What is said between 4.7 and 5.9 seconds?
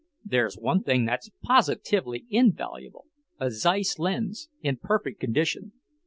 perfect condition.